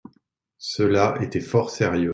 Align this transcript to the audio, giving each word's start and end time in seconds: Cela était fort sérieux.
Cela 0.57 1.15
était 1.21 1.39
fort 1.41 1.69
sérieux. 1.69 2.09